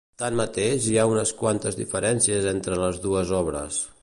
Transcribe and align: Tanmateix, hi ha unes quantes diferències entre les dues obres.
Tanmateix, 0.19 0.87
hi 0.93 0.97
ha 1.01 1.05
unes 1.11 1.33
quantes 1.43 1.79
diferències 1.83 2.51
entre 2.57 2.83
les 2.85 3.03
dues 3.09 3.39
obres. 3.45 3.83